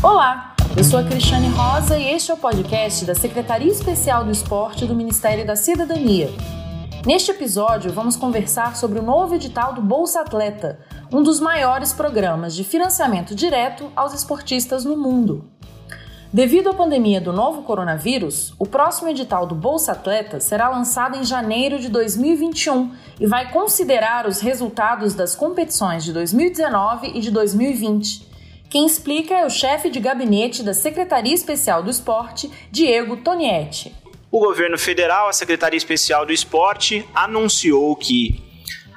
[0.00, 4.30] Olá, eu sou a Cristiane Rosa e este é o podcast da Secretaria Especial do
[4.30, 6.30] Esporte do Ministério da Cidadania.
[7.04, 10.78] Neste episódio, vamos conversar sobre o novo edital do Bolsa Atleta,
[11.12, 15.50] um dos maiores programas de financiamento direto aos esportistas no mundo.
[16.32, 21.24] Devido à pandemia do novo coronavírus, o próximo edital do Bolsa Atleta será lançado em
[21.24, 28.27] janeiro de 2021 e vai considerar os resultados das competições de 2019 e de 2020.
[28.70, 33.94] Quem explica é o chefe de gabinete da Secretaria Especial do Esporte, Diego Tonietti.
[34.30, 38.46] O governo federal, a Secretaria Especial do Esporte, anunciou que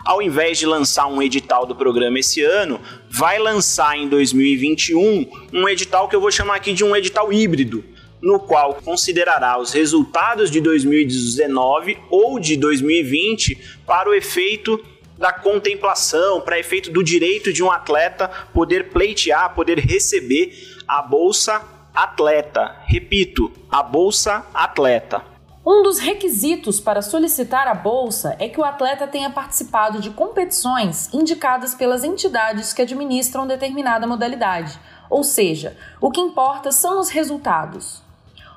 [0.04, 5.70] ao invés de lançar um edital do programa esse ano, vai lançar em 2021 um
[5.70, 7.84] edital que eu vou chamar aqui de um edital híbrido,
[8.22, 14.84] no qual considerará os resultados de 2019 ou de 2020 para o efeito
[15.22, 20.52] da contemplação, para efeito do direito de um atleta poder pleitear, poder receber
[20.88, 21.62] a bolsa
[21.94, 22.76] atleta.
[22.86, 25.24] Repito, a bolsa atleta.
[25.64, 31.08] Um dos requisitos para solicitar a bolsa é que o atleta tenha participado de competições
[31.14, 38.02] indicadas pelas entidades que administram determinada modalidade, ou seja, o que importa são os resultados.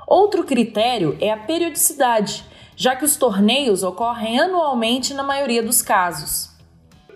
[0.07, 2.43] Outro critério é a periodicidade,
[2.75, 6.54] já que os torneios ocorrem anualmente na maioria dos casos.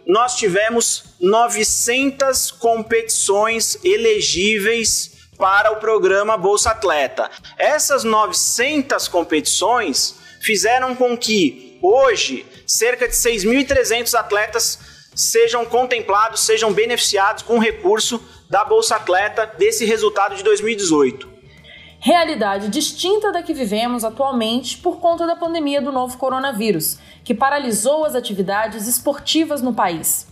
[0.09, 7.31] Nós tivemos 900 competições elegíveis para o programa Bolsa Atleta.
[7.59, 14.79] Essas 900 competições fizeram com que hoje cerca de 6.300 atletas
[15.15, 21.38] sejam contemplados, sejam beneficiados com recurso da Bolsa Atleta desse resultado de 2018.
[22.01, 28.05] Realidade distinta da que vivemos atualmente por conta da pandemia do novo coronavírus, que paralisou
[28.05, 30.29] as atividades esportivas no país.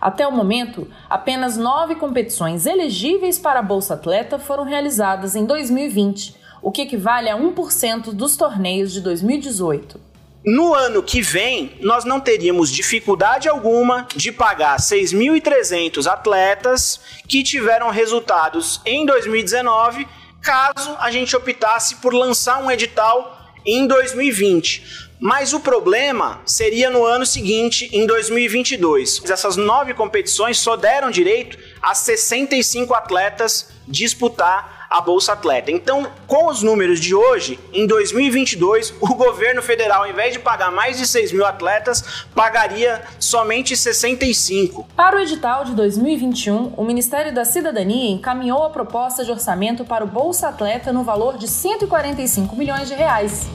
[0.00, 6.34] Até o momento, apenas nove competições elegíveis para a Bolsa Atleta foram realizadas em 2020,
[6.62, 10.00] o que equivale a 1% dos torneios de 2018.
[10.42, 17.90] No ano que vem, nós não teríamos dificuldade alguma de pagar 6.300 atletas que tiveram
[17.90, 20.08] resultados em 2019,
[20.40, 25.10] caso a gente optasse por lançar um edital em 2020.
[25.20, 29.22] Mas o problema seria no ano seguinte, em 2022.
[29.30, 35.70] Essas nove competições só deram direito a 65 atletas disputar a Bolsa Atleta.
[35.70, 40.72] Então, com os números de hoje, em 2022, o governo federal, ao invés de pagar
[40.72, 44.88] mais de 6 mil atletas, pagaria somente 65.
[44.96, 50.02] Para o edital de 2021, o Ministério da Cidadania encaminhou a proposta de orçamento para
[50.02, 53.48] o Bolsa Atleta no valor de 145 milhões de reais.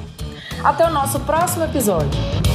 [0.64, 2.55] Até o nosso próximo episódio.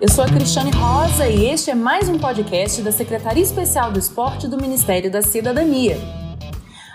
[0.00, 3.98] Eu sou a Cristiane Rosa e este é mais um podcast da Secretaria Especial do
[3.98, 5.98] Esporte do Ministério da Cidadania.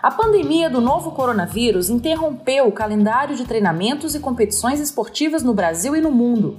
[0.02, 5.96] A pandemia do novo coronavírus interrompeu o calendário de treinamentos e competições esportivas no Brasil
[5.96, 6.58] e no mundo.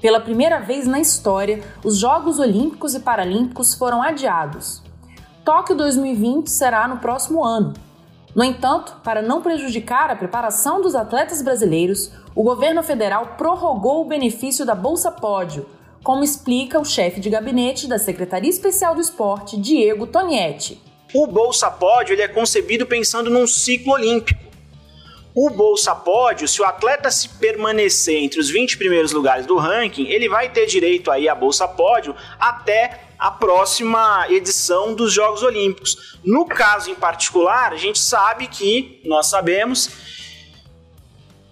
[0.00, 4.80] Pela primeira vez na história, os Jogos Olímpicos e Paralímpicos foram adiados.
[5.44, 7.74] Tóquio 2020 será no próximo ano.
[8.34, 14.08] No entanto, para não prejudicar a preparação dos atletas brasileiros, o governo federal prorrogou o
[14.08, 15.68] benefício da Bolsa Pódio,
[16.02, 20.82] como explica o chefe de gabinete da Secretaria Especial do Esporte, Diego Tonietti.
[21.14, 24.43] O Bolsa Pódio ele é concebido pensando num ciclo olímpico.
[25.34, 30.06] O Bolsa Pódio, se o atleta se permanecer entre os 20 primeiros lugares do ranking,
[30.06, 36.20] ele vai ter direito aí a Bolsa Pódio até a próxima edição dos Jogos Olímpicos.
[36.22, 39.90] No caso em particular, a gente sabe que, nós sabemos,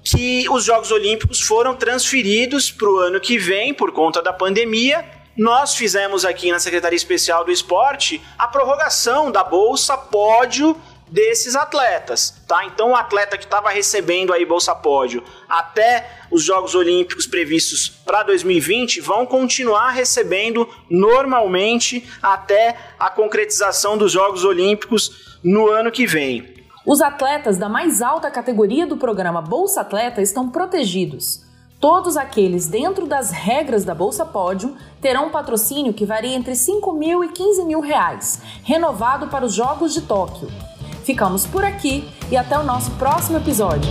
[0.04, 5.04] que os Jogos Olímpicos foram transferidos para o ano que vem por conta da pandemia
[5.36, 10.76] nós fizemos aqui na Secretaria Especial do Esporte a prorrogação da bolsa pódio
[11.12, 12.64] desses atletas, tá?
[12.64, 18.22] Então o atleta que estava recebendo aí bolsa pódio até os Jogos Olímpicos previstos para
[18.22, 26.66] 2020 vão continuar recebendo normalmente até a concretização dos Jogos Olímpicos no ano que vem.
[26.86, 31.44] Os atletas da mais alta categoria do programa Bolsa Atleta estão protegidos.
[31.78, 36.92] Todos aqueles dentro das regras da Bolsa Pódio terão um patrocínio que varia entre 5
[36.92, 40.48] mil e 15 mil reais, renovado para os Jogos de Tóquio.
[41.04, 43.90] Ficamos por aqui e até o nosso próximo episódio.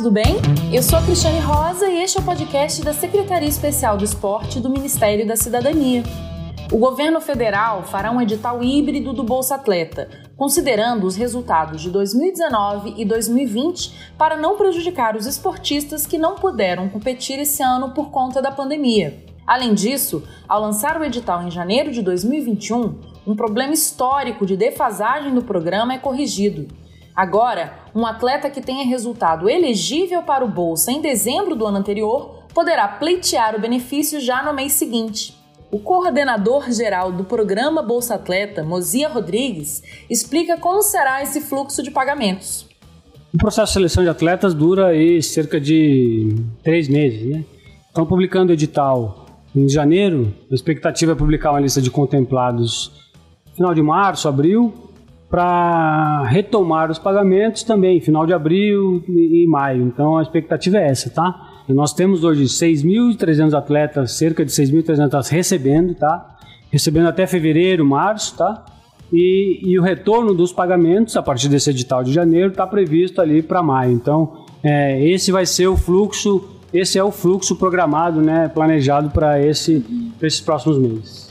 [0.00, 0.36] tudo bem?
[0.72, 4.58] Eu sou a Cristiane Rosa e este é o podcast da Secretaria Especial do Esporte
[4.58, 6.02] do Ministério da Cidadania.
[6.72, 12.94] O governo federal fará um edital híbrido do Bolsa Atleta, considerando os resultados de 2019
[12.96, 18.40] e 2020 para não prejudicar os esportistas que não puderam competir esse ano por conta
[18.40, 19.24] da pandemia.
[19.44, 25.34] Além disso, ao lançar o edital em janeiro de 2021, um problema histórico de defasagem
[25.34, 26.68] do programa é corrigido.
[27.16, 32.44] Agora, um atleta que tenha resultado elegível para o Bolsa em dezembro do ano anterior
[32.54, 35.39] poderá pleitear o benefício já no mês seguinte.
[35.70, 41.90] O coordenador geral do programa Bolsa Atleta, Mozia Rodrigues, explica como será esse fluxo de
[41.92, 42.66] pagamentos.
[43.32, 46.34] O processo de seleção de atletas dura aí cerca de
[46.64, 47.44] três meses, né?
[47.86, 50.34] Estão publicando o edital em janeiro.
[50.50, 52.90] A expectativa é publicar uma lista de contemplados
[53.54, 54.72] final de março, abril,
[55.28, 59.82] para retomar os pagamentos também, final de abril e, maio.
[59.84, 61.49] Então a expectativa é essa, tá?
[61.74, 66.38] Nós temos hoje 6.300 atletas, cerca de 6.300 atletas recebendo, tá?
[66.70, 68.64] Recebendo até fevereiro, março, tá?
[69.12, 73.42] E, e o retorno dos pagamentos a partir desse edital de janeiro está previsto ali
[73.42, 73.92] para maio.
[73.92, 79.44] Então, é, esse vai ser o fluxo, esse é o fluxo programado, né, planejado para
[79.44, 79.84] esse,
[80.22, 81.28] esses próximos meses.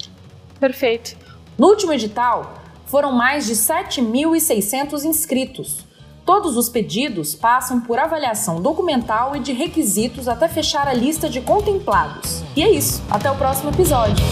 [0.59, 1.15] Perfeito.
[1.57, 5.85] No último edital, foram mais de 7.600 inscritos.
[6.25, 11.41] Todos os pedidos passam por avaliação documental e de requisitos até fechar a lista de
[11.41, 12.43] contemplados.
[12.55, 14.23] E é isso, até o próximo episódio.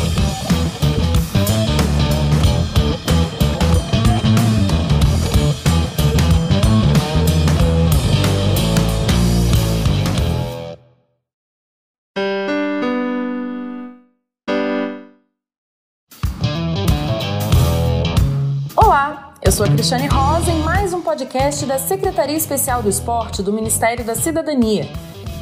[19.57, 24.06] Sou a Cristiane Rosa em mais um podcast da Secretaria Especial do Esporte do Ministério
[24.06, 24.88] da Cidadania.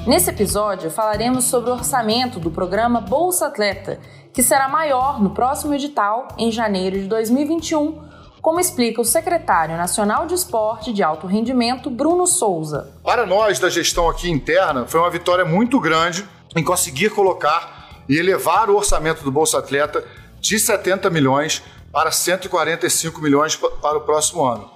[0.07, 3.99] Nesse episódio, falaremos sobre o orçamento do programa Bolsa Atleta,
[4.31, 8.01] que será maior no próximo edital, em janeiro de 2021,
[8.41, 12.93] como explica o secretário nacional de esporte de alto rendimento, Bruno Souza.
[13.03, 16.25] Para nós da gestão aqui interna, foi uma vitória muito grande
[16.55, 20.05] em conseguir colocar e elevar o orçamento do Bolsa Atleta
[20.39, 21.61] de 70 milhões
[21.95, 24.69] para 145 milhões para o próximo ano.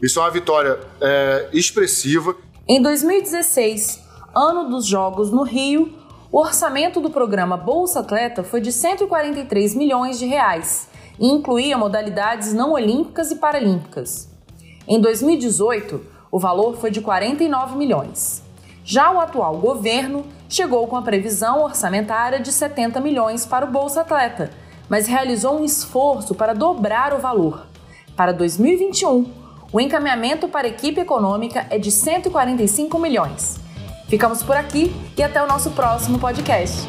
[0.00, 2.34] Isso é uma vitória é, expressiva.
[2.66, 4.00] Em 2016,
[4.34, 5.92] ano dos Jogos no Rio,
[6.32, 10.88] o orçamento do programa Bolsa Atleta foi de 143 milhões de reais
[11.20, 14.30] e incluía modalidades não olímpicas e paralímpicas.
[14.88, 18.42] Em 2018, o valor foi de 49 milhões.
[18.82, 24.00] Já o atual governo chegou com a previsão orçamentária de 70 milhões para o Bolsa
[24.00, 24.61] Atleta,
[24.92, 27.66] mas realizou um esforço para dobrar o valor.
[28.14, 29.24] Para 2021,
[29.72, 33.58] o encaminhamento para a equipe econômica é de 145 milhões.
[34.06, 36.86] Ficamos por aqui e até o nosso próximo podcast.